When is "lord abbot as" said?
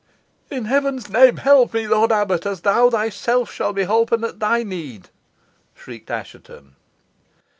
1.87-2.61